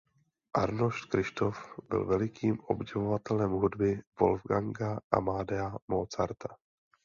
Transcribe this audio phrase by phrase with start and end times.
[0.53, 6.55] Arnošt Kryštof byl velikým obdivovatelem hudby Wolfganga Amadea Mozarta.